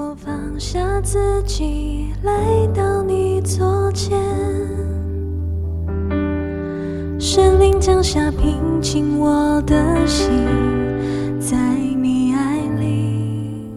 [0.00, 2.32] 我放下自己，来
[2.72, 4.16] 到你左前，
[7.18, 10.30] 神灵降下平静我的心，
[11.40, 11.56] 在
[12.00, 13.68] 你爱里，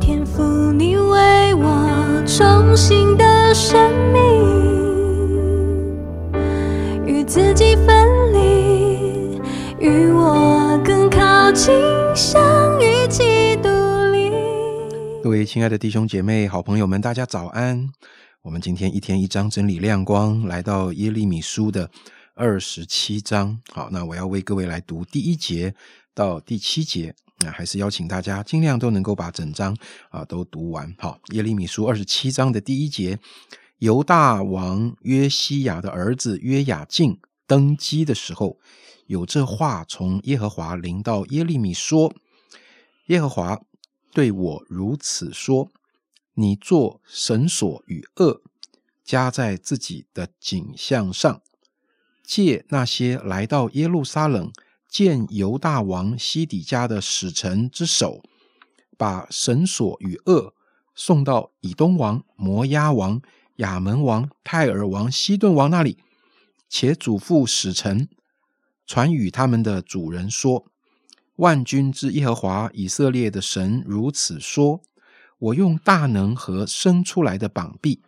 [0.00, 0.42] 天赋
[0.72, 3.78] 你为我重新的生
[4.12, 4.19] 命，
[15.22, 17.90] 各位亲爱的弟兄姐妹、好朋友们，大家早安！
[18.40, 21.90] 我们今天一天一章真理亮光，来到耶利米书的
[22.34, 23.60] 二十七章。
[23.70, 25.74] 好，那我要为各位来读第一节
[26.14, 27.14] 到第七节。
[27.40, 29.76] 那还是邀请大家尽量都能够把整章
[30.08, 30.94] 啊都读完。
[30.98, 33.18] 好，耶利米书二十七章的第一节，
[33.78, 38.58] 犹大王约西亚的儿子约雅敬登基的时候，
[39.06, 42.14] 有这话从耶和华临到耶利米说
[43.08, 43.60] ：“耶和华
[44.12, 45.70] 对我如此说：
[46.34, 48.42] 你做绳索与恶，
[49.04, 51.42] 加在自己的颈项上，
[52.24, 54.52] 借那些来到耶路撒冷
[54.88, 58.22] 见犹大王西底家的使臣之手，
[58.96, 60.54] 把绳索与恶
[60.94, 63.22] 送到以东王、摩押王、
[63.56, 65.98] 亚门王、泰尔王、西顿王那里，
[66.68, 68.08] 且嘱咐使臣
[68.86, 70.66] 传与他们的主人说：
[71.40, 74.82] 万军之耶和华以色列的神如此说：
[75.38, 78.02] 我用大能和生出来的膀臂，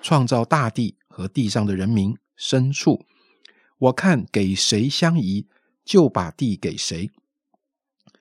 [0.00, 3.04] 创造大地和地上的人民、牲畜。
[3.78, 5.48] 我看给谁相宜，
[5.84, 7.10] 就把地给谁。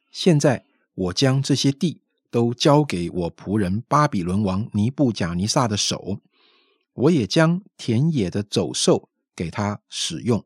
[0.09, 6.19] 现在我将这些地都交给我仆人巴比伦王尼布甲尼撒的手，
[6.93, 10.43] 我也将田野的走兽给他使用，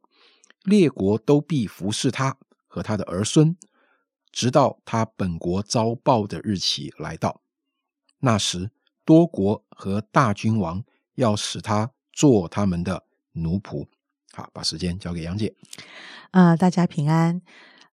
[0.66, 2.36] 列国都必服侍他
[2.68, 3.56] 和他的儿孙，
[4.32, 7.42] 直到他本国遭报的日期来到。
[8.20, 8.72] 那时，
[9.06, 10.84] 多国和大君王
[11.16, 13.04] 要使他做他们的
[13.34, 13.88] 奴仆。
[14.34, 15.56] 好，把时间交给杨姐。
[16.32, 17.42] 啊、大家平安。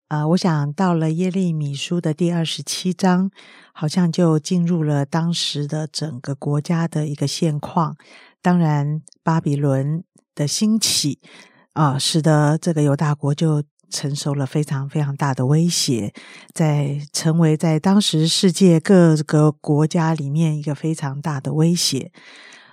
[0.08, 3.30] 啊、我想到了耶利米书的第二十七章，
[3.72, 7.97] 好像就进入了当时的整个国家的一个现况。
[8.41, 10.04] 当然，巴比伦
[10.34, 11.18] 的兴起
[11.72, 16.12] 啊、使得这个犹大国就承受了非常非常大的威胁，
[16.52, 22.12] 在成为在当时世界各个国家里面一个非常大的威胁。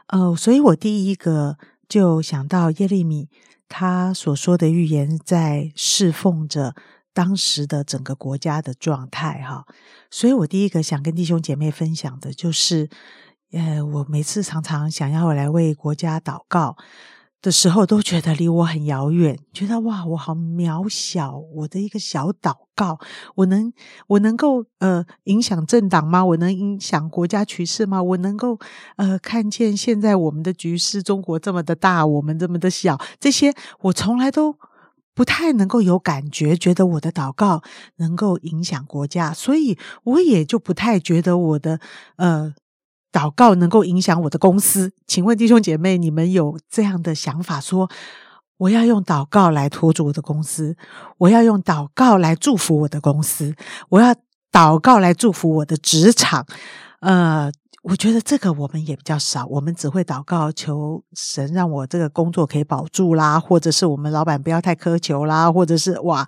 [0.08, 1.58] 呃，所以我第一个
[1.88, 3.30] 就想到耶利米
[3.70, 6.76] 他所说的预言，在侍奉着
[7.14, 9.66] 当时的整个国家的状态哈。
[10.12, 12.90] 所以我第一个想跟弟兄姐妹分享的就是，
[13.52, 16.76] 呃，我每次常常想要来为国家祷告。
[17.44, 22.98] 的时候都觉得离我很遥远，觉得哇，我好渺小，我的一个小祷告，
[23.36, 23.74] 我能
[24.08, 26.24] 我能够呃影响政党吗？
[26.24, 28.02] 我能影响国家局势吗？
[28.02, 28.58] 我能够
[28.96, 34.56] 呃看见现在我们的局势，中国这么的大，我们这么的小，这些我从来都
[35.14, 37.62] 不太能够有感觉，觉得我的祷告
[37.98, 41.82] 能够影响国家，所以我也就不太觉得我的
[42.16, 42.54] 呃。
[43.14, 47.88] 祷告能够影响我的公司，请问弟兄姐妹，你们有这样的想法说，
[48.58, 50.76] 我要用祷告来托住我的公司，
[51.20, 53.56] 我要用祷告来祝福我的公司，
[53.90, 54.16] 我要
[54.52, 56.46] 祷告来祝福我的职场。
[57.02, 57.52] 呃，
[57.84, 66.28] 我觉得这个我们也比较少，我们只会祷告求神让我这个工作可以保住啦，或者是我们老板不要太苛求啦，或者是哇。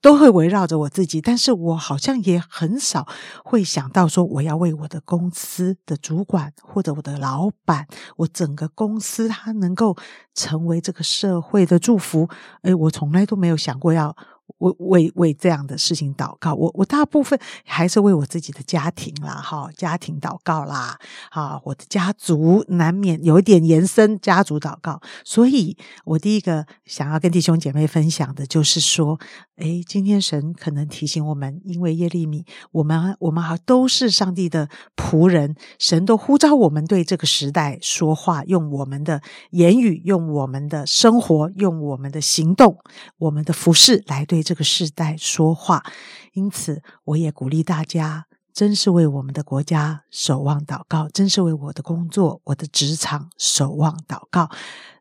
[0.00, 3.06] 都会围绕着我自己，但是我好像也很少
[3.44, 9.96] 会想到说，我要为我的公司的主管或者我的老板，我整个公司它能够
[10.34, 12.28] 成为这个社会的祝福。
[12.62, 14.16] 诶，我从来都没有想过要
[14.58, 16.54] 为为为这样的事情祷告。
[16.54, 20.98] 我我大部分还是为我自己的家庭啦，哈，家庭祷告啦，
[21.30, 25.00] 啊，我的家族难免有一点延伸家族祷告。
[25.24, 29.18] 所以我第一个想要跟弟兄姐妹分享的就是说，
[29.56, 42.78] 诶，今天神可能提醒我们，因为耶利米，我们我们好都是上帝的仆人，神都呼召我们对这个时代说话，用我们的言语，用我们的生活，用我们的行动，
[43.18, 45.84] 我们的服饰来对这个时代说话。
[46.32, 48.26] 因此，我也鼓励大家。
[48.52, 54.48] 真是为我们的国家守望祷告，真是为我的工作、我的职场守望祷告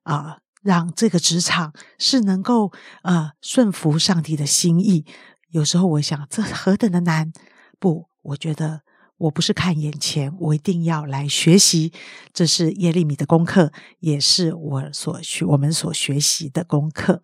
[0.01, 2.71] 啊、让这个职场是能够
[3.03, 5.05] 呃顺服上帝的心意。
[5.51, 7.31] 有时候我想，这何等的难！
[7.79, 8.81] 不，我觉得
[9.17, 11.93] 我不是看眼前，我一定要来学习。
[12.33, 17.21] 这是耶利米的功课，也是我所学我们所学习的功课。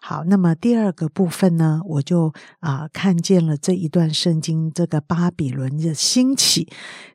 [0.00, 6.72] 好，那么第二个部分呢，我就啊看见了这一段圣经，这个巴比伦的兴起，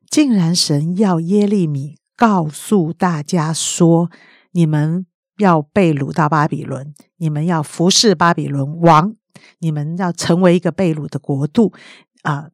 [0.10, 4.12] 竟然神要耶利米告诉大家说：
[4.52, 5.08] 你们
[5.42, 9.16] 要被掳到巴比伦，你们要服侍巴比伦王，
[9.60, 11.74] 你们要成为一个被掳的国度
[12.22, 12.50] 啊。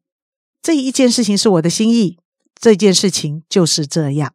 [0.60, 2.18] 这一件事情是我的心意，
[2.54, 4.34] 这件事情就是这样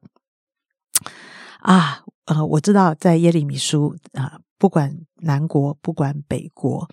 [1.59, 2.03] 啊。
[2.25, 6.87] 呃，我知道在耶利米书啊，不管南国，不管北国，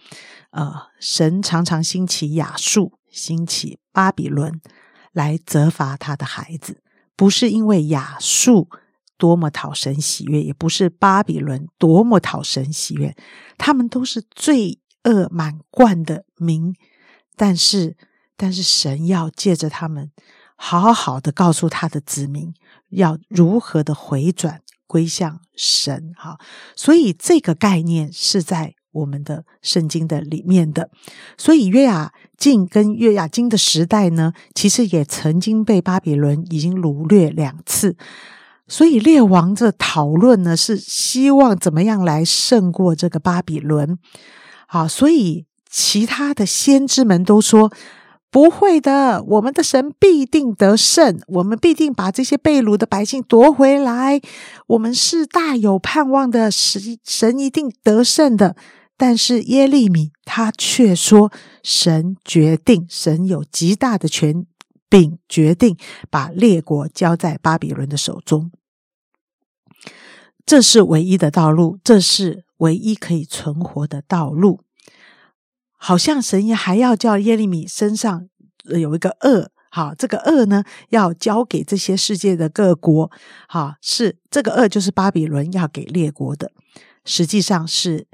[0.51, 4.61] 呃，神常常兴起亚述，兴起巴比伦
[5.13, 6.83] 来责罚他的孩子，
[7.15, 8.69] 不是因为亚述
[9.21, 13.15] 多么讨神喜悦，也不是巴比伦多么讨神喜悦，
[13.57, 16.75] 他们都是罪恶满贯的民，
[17.37, 17.97] 但是。
[18.43, 20.11] 但是神要借着他们，
[20.57, 22.55] 好好的告诉他的子民，
[22.89, 26.15] 要如何的回转归向神。
[26.17, 26.39] 哈，
[26.75, 30.91] 所以这个概念是在我们的圣经的里面的。
[31.37, 37.95] 所以约雅敬跟约雅金的时代呢，其实也曾经被巴比伦已经掳掠两次。
[38.71, 43.99] 所以列王这讨论呢，是希望怎么样来胜过这个巴比伦。
[44.67, 47.71] 好，所以其他的先知们都说。
[48.33, 54.21] 不会的，我们的神必定得胜，我们必定把这些被掳的百姓夺回来。
[54.69, 58.55] 我们是大有盼望的，神神一定得胜的。
[58.97, 61.33] 但是耶利米他却说，
[61.65, 64.47] 神决定，神有极大的权
[64.89, 65.77] 柄，决定
[66.09, 68.53] 把列国交在巴比伦的手中。
[70.51, 74.59] 这是唯一的道路，这是唯一可以存活的道路。
[75.77, 78.29] 好像神也还要叫耶利米身上
[78.65, 83.13] 有一个恶，好，这个恶呢要交给这些世界的各国，
[83.47, 86.51] 好，是这个恶就是巴比伦要给列国的，
[87.05, 88.09] 实际上是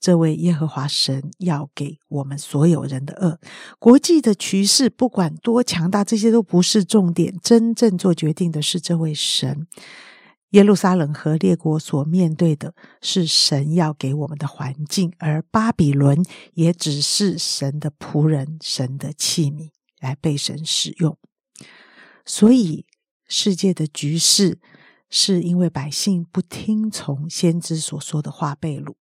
[0.00, 3.38] 这位耶和华神要给我们所有人的恶。
[3.78, 9.66] 国际的局势不管多强大，这些都不是重点，真正做决定的是这位神。
[10.52, 16.22] 耶路撒冷和列国所面对的是神要给我们的环境，而巴比伦
[16.54, 19.70] 也只是神的仆人、神的器皿，
[20.00, 21.16] 来被神使用。
[22.26, 22.84] 所以
[23.26, 24.58] 世界的局势
[25.08, 28.94] 是因为百姓不听从先知所说的话被掳。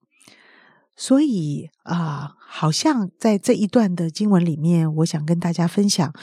[0.96, 6.14] 所以啊，好像在这一段的经文里面，我想跟大家分享，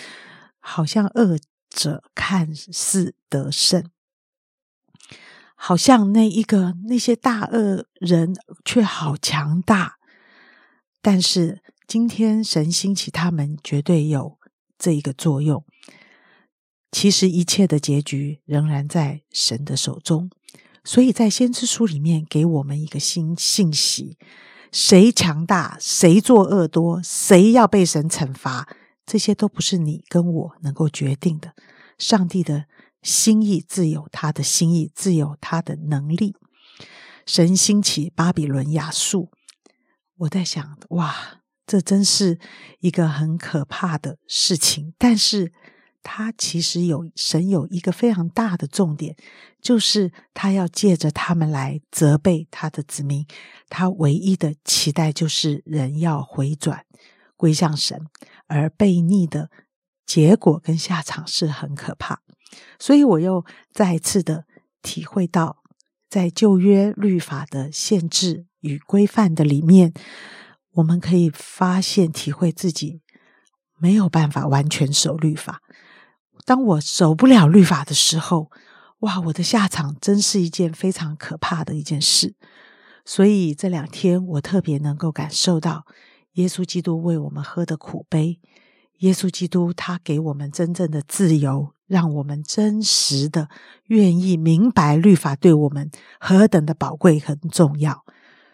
[0.59, 1.39] 好像恶
[1.69, 3.85] 者看似得胜。
[5.61, 8.33] 好像那一个那些大恶人
[8.65, 9.99] 却好强大，
[11.03, 14.39] 但是今天神兴起他们，绝对有
[14.79, 15.65] 这一个作用。
[16.93, 20.31] 其实一切的结局仍然在神的手中，
[20.85, 24.17] 所以在先知书里面给我们一个新信息：
[24.71, 28.69] 谁强大，谁作恶多，谁要被神惩罚，
[29.05, 31.53] 这些都不是你跟我能够决定的。
[31.99, 32.67] 上帝的。
[33.03, 36.35] 心意自有他的心意，自有他的能力。
[37.27, 39.31] 神兴起巴比伦亚述，
[40.17, 42.39] 我在想，哇，这真是
[42.81, 44.95] 一个很可怕的事情。
[44.97, 45.53] 但是，
[46.03, 49.15] 他其实有神有一个非常大的重点，
[49.61, 53.27] 就是他要借着他们来责备他的子民。
[53.69, 56.87] 他唯一的期待就是人要回转
[57.37, 58.07] 归向神，
[58.47, 59.51] 而悖逆的
[60.07, 62.23] 结果跟下场是很可怕。
[62.79, 64.45] 所以，我又再次的
[64.83, 65.63] 体会到，
[66.09, 69.93] 在旧约律法的限制与规范的里面，
[70.73, 73.03] 我们可以发现、体会自己
[73.79, 75.61] 没有办法完全守律法。
[76.45, 78.51] 当我守不了律法的时候，
[79.01, 82.35] 哇，我的下场真是一件非常可怕的一件事。
[83.05, 85.87] 所以这两天，我特别能够感受到
[86.33, 88.41] 耶稣基督为我们喝的苦杯。
[88.99, 91.73] 耶稣基督，他给我们真正的自由。
[91.89, 93.49] 让我们真实的
[93.87, 95.91] 愿意明白律法对我们
[96.21, 98.05] 何等的宝贵很重要，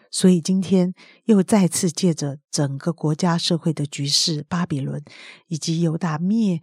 [0.09, 0.93] 所以今天
[1.25, 5.03] 又再次借着整个国家社会的局势，巴比伦
[5.47, 6.61] 以及犹大灭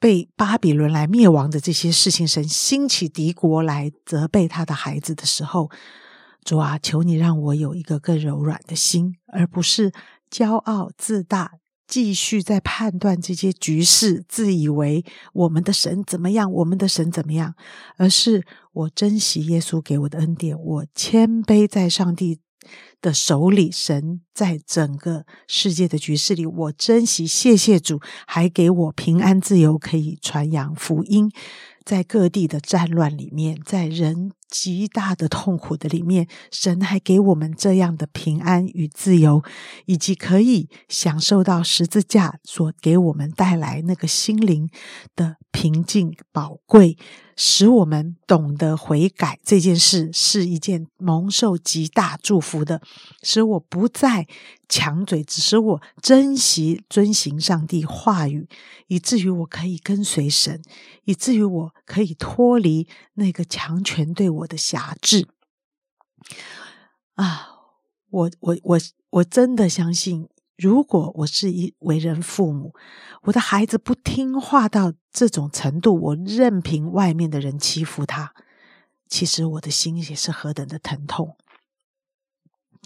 [0.00, 5.70] 被巴比伦来灭亡的这些事情，神兴起敌国来责备他的孩子的时候，
[6.42, 9.92] 主啊，求你让我有一个更柔软的心，而不是
[10.30, 11.52] 骄傲自大。
[11.86, 17.54] 继续在判断这些局势，自以为我们的神怎么样，我们的神怎么样，
[17.96, 22.40] 而是我珍惜耶稣给我的恩典，我谦卑在上帝
[23.00, 31.30] 的手里，神在整个世界的局势里，我珍惜，谢谢主，还给我平安自由，可以传扬福音。
[31.86, 39.44] 在各地的战乱里面，在人极大的痛苦的里面，神还给我们这样的平安与自由，
[39.84, 44.68] 以及可以享受到十字架所给我们带来那个心灵
[45.14, 46.98] 的平静宝贵。
[47.38, 52.80] 使我们懂得悔改这件事是一件蒙受极大祝福的，
[53.22, 54.26] 使我不再
[54.70, 58.48] 强嘴，只使我珍惜遵行上帝话语，
[58.86, 60.62] 以至于我可以跟随神，
[61.04, 65.28] 以至于我可以脱离那个强权对我的辖制。
[67.14, 67.48] 啊，
[68.10, 68.78] 我我我
[69.10, 70.28] 我真的相信。
[70.56, 72.74] 如果我是一为人父母，
[73.24, 78.32] 我的孩子不听话到这种程度，我任凭外面的人欺负他，
[79.06, 81.36] 其实我的心也是何等的疼痛。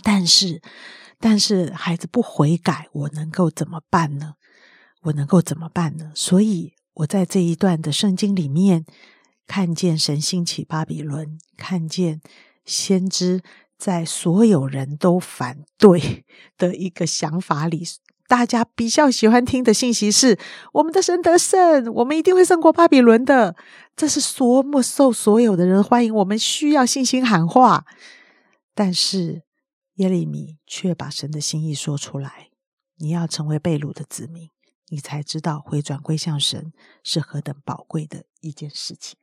[0.03, 0.61] 但是，
[1.21, 4.35] 但是孩子不悔改，我能够怎么办呢？
[5.03, 6.11] 我能够怎么办呢？
[6.17, 8.85] 所以，我在这一段的圣经里面，
[9.47, 12.21] 看见神兴起巴比伦，看见
[12.65, 13.43] 先知。
[13.79, 16.27] 在所有人都反对
[16.59, 17.83] 的一个想法里，
[18.29, 20.39] 大家比较喜欢听的信息是：
[20.75, 23.57] 我们的神得胜，我们一定会胜过巴比伦的。
[23.97, 26.15] 这是多么受所有的人欢迎！
[26.15, 27.87] 我们需要信心喊话。
[28.75, 29.45] 但是
[29.95, 32.51] 耶利米却把神的心意说出来：
[32.99, 34.51] 你要成为被掳的子民，
[34.91, 39.17] 你才知道回转归向神是何等宝贵的一件事情。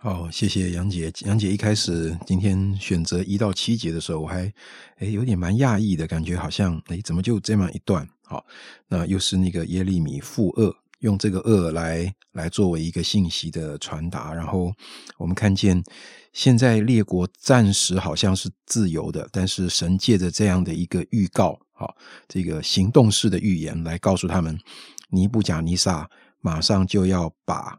[0.00, 1.12] 好，谢谢杨姐。
[1.22, 4.52] 杨姐一开始今天选择一到七节的时候，我还
[4.98, 8.08] 诶有点蛮讶异的感觉，好像诶怎么就这么一段？
[8.22, 8.46] 好，
[8.86, 14.32] 那又是那个耶利米负二，用这个二来来作为一个信息的传达。
[14.32, 14.72] 然后
[15.16, 15.82] 我们看见
[16.32, 24.58] 现在列国暂时好像是自由的，但是神借着这样的一个预告，好，这个行动式的预言来告诉他们，
[25.10, 27.78] 尼布甲尼撒马上就要把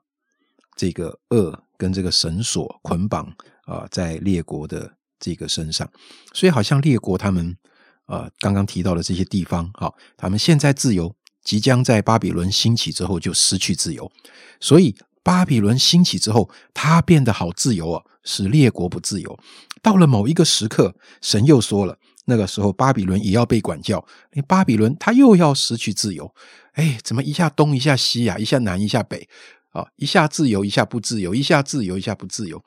[0.75, 1.63] 这个恶。
[1.79, 5.89] 跟这个绳索捆绑啊，在列国的这个身上，
[6.33, 7.55] 所以好像列国他们
[8.03, 14.11] 啊，刚刚提到的这些地方，好，他们现在自由，即将在巴比伦兴起之后就失去自由。
[14.59, 19.39] 所以巴比伦兴起之后，他变得好自由啊，使列国不自由。
[19.81, 21.97] 到了某一个时刻，神又说了，
[22.29, 26.33] 那个时候巴比伦也要被管教，你巴比伦他又要失去自由。
[26.73, 29.27] 哎，怎么一下东一下西呀，一下南一下北？
[29.71, 32.63] 啊，一下自由，一下不自由，一下自由，一下不自由。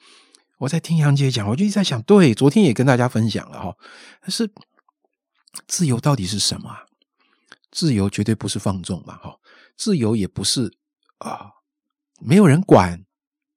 [0.59, 3.75] 我在听杨姐讲，我就一直在想，对，昨天也跟大家分享了哈。
[4.21, 4.49] 但是
[5.67, 6.71] 自由到底是什么？
[7.71, 9.39] 自由绝对不是放纵嘛，哈。
[9.77, 10.77] 自由也不是
[11.19, 11.51] 啊，
[12.21, 13.05] 没有人管，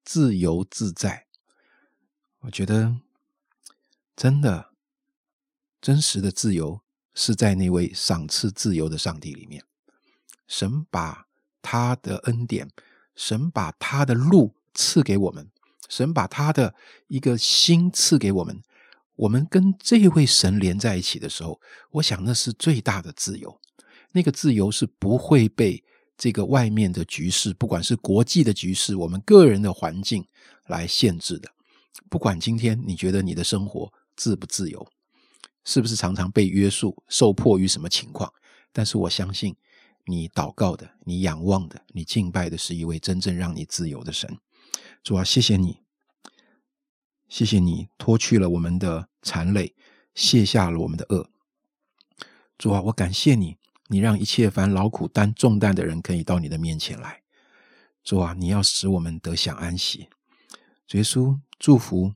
[0.04, 1.26] 自由自在。
[2.40, 2.96] 我觉得
[4.16, 4.72] 真的
[5.86, 6.82] 真实的自由
[7.14, 9.64] 是在那位赏赐自由的上帝里面，
[10.48, 11.28] 神把
[11.62, 12.68] 他的恩典。
[13.16, 15.48] 神把他的路赐给我们，
[15.88, 16.74] 神把他的
[17.08, 18.64] 一个心赐给我们。
[19.16, 21.62] 我们跟这位神连在一起的时候，
[21.92, 23.62] 我想那是最大的自由。
[24.12, 25.84] 那个自由是不会被
[26.18, 30.26] 这个外面的局势，不管是国际的局势，我们个人的环境
[30.66, 31.48] 来限制的。
[32.10, 34.86] 不管今天你觉得你的生活自不自由，
[35.66, 38.32] 是不是常常被约束、受迫于什么情况？
[38.72, 39.58] 但是我相信。
[40.08, 44.38] 你祷告的，你仰望的，你敬拜的是一位真正让你自由的神。
[45.02, 45.82] 主啊，谢谢你，
[47.28, 49.74] 谢谢你脱去了我们的残累，
[50.14, 51.32] 卸下了我们的恶。
[52.56, 53.58] 主啊，我感谢你，
[53.88, 57.24] 你让一切凡劳苦担重担的人可以到你的面前来。
[58.04, 60.10] 主啊，你要使我们得享安息。
[60.92, 62.14] 耶稣祝福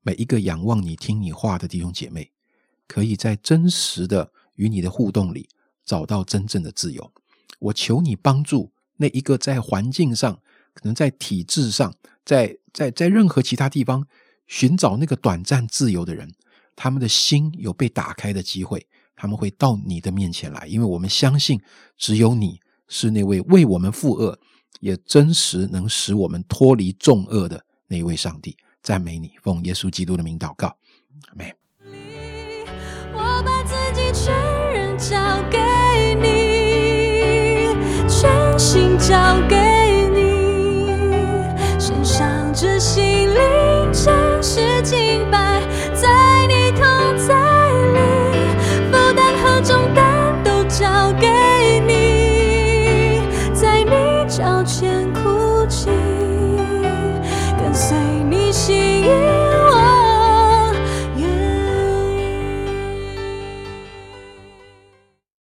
[0.00, 2.31] 每一个仰望你、听你话的弟兄姐妹，
[2.92, 5.48] 可以在真实的与你的互动里。
[5.84, 7.12] 找到真正的自由，
[7.58, 10.32] 我求你帮助那一个在环境上、
[10.72, 11.92] 可能在体制上、
[12.24, 14.06] 在在在任何其他地方
[14.46, 16.32] 寻找那个短暂自由的人，
[16.76, 21.60] 他们的心有被打开的机会，他们会到你的面前来，因为我们相信
[21.98, 24.38] 只有你是那位为我们负恶，
[24.78, 28.56] 也真实能使我们脱离重恶的那一位上帝。
[28.84, 30.68] 赞美你，奉耶稣基督的名祷告，
[31.28, 31.52] 阿门。
[33.44, 34.34] 把自己全
[34.72, 35.16] 人交
[35.50, 35.58] 给
[36.20, 37.76] 你，
[38.08, 38.52] 全。
[38.58, 39.16] 心交
[39.48, 39.61] 给